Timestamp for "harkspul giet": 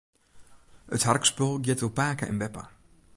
1.07-1.83